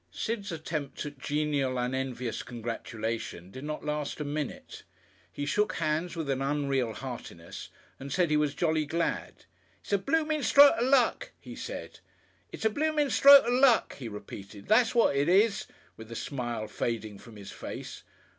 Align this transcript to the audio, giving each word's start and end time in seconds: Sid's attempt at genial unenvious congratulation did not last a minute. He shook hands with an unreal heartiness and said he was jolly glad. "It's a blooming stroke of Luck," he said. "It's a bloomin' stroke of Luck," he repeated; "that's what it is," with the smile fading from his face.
Sid's 0.09 0.51
attempt 0.51 1.05
at 1.05 1.19
genial 1.19 1.77
unenvious 1.77 2.41
congratulation 2.41 3.51
did 3.51 3.63
not 3.63 3.85
last 3.85 4.19
a 4.19 4.23
minute. 4.25 4.81
He 5.31 5.45
shook 5.45 5.73
hands 5.73 6.15
with 6.15 6.27
an 6.31 6.41
unreal 6.41 6.93
heartiness 6.93 7.69
and 7.99 8.11
said 8.11 8.31
he 8.31 8.35
was 8.35 8.55
jolly 8.55 8.87
glad. 8.87 9.45
"It's 9.83 9.93
a 9.93 9.99
blooming 9.99 10.41
stroke 10.41 10.73
of 10.79 10.87
Luck," 10.87 11.33
he 11.39 11.55
said. 11.55 11.99
"It's 12.51 12.65
a 12.65 12.71
bloomin' 12.71 13.11
stroke 13.11 13.45
of 13.45 13.53
Luck," 13.53 13.93
he 13.97 14.07
repeated; 14.09 14.67
"that's 14.67 14.95
what 14.95 15.15
it 15.15 15.29
is," 15.29 15.67
with 15.97 16.09
the 16.09 16.15
smile 16.15 16.67
fading 16.67 17.19
from 17.19 17.35
his 17.35 17.51
face. 17.51 18.01